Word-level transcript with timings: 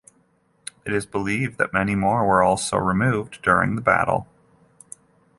It 0.83 0.93
is 0.93 1.05
believed 1.05 1.59
that 1.59 1.73
many 1.73 1.93
more 1.93 2.25
were 2.25 2.41
also 2.41 2.75
removed 2.77 3.39
during 3.43 3.75
the 3.75 3.83
battle. 3.83 4.27